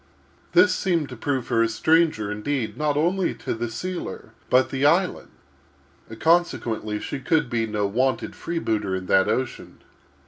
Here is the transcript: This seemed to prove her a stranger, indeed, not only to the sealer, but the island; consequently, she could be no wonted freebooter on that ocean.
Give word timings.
This 0.53 0.73
seemed 0.73 1.09
to 1.09 1.15
prove 1.15 1.49
her 1.49 1.61
a 1.61 1.69
stranger, 1.69 2.31
indeed, 2.31 2.75
not 2.75 2.97
only 2.97 3.35
to 3.35 3.53
the 3.53 3.69
sealer, 3.69 4.31
but 4.49 4.71
the 4.71 4.83
island; 4.83 5.27
consequently, 6.17 6.99
she 6.99 7.19
could 7.19 7.51
be 7.51 7.67
no 7.67 7.85
wonted 7.85 8.35
freebooter 8.35 8.97
on 8.97 9.05
that 9.05 9.27
ocean. 9.27 9.79